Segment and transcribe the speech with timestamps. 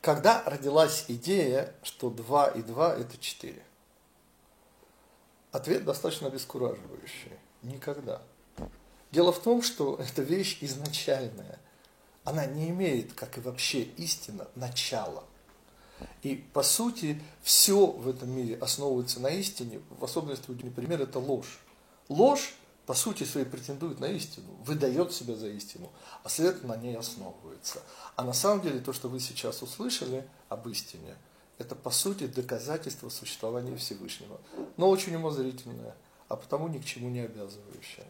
[0.00, 3.62] Когда родилась идея, что 2 и 2 это 4?
[5.52, 7.32] Ответ достаточно обескураживающий.
[7.62, 8.22] Никогда.
[9.12, 11.58] Дело в том, что эта вещь изначальная.
[12.24, 15.24] Она не имеет, как и вообще истина, начала.
[16.22, 21.60] И по сути все в этом мире основывается на истине, в особенности, например, это ложь.
[22.08, 22.54] Ложь
[22.90, 25.92] по сути своей претендует на истину, выдает себя за истину,
[26.24, 27.82] а следовательно на ней основывается.
[28.16, 31.16] А на самом деле то, что вы сейчас услышали об истине,
[31.58, 34.40] это по сути доказательство существования Всевышнего,
[34.76, 35.94] но очень умозрительное,
[36.26, 38.08] а потому ни к чему не обязывающее.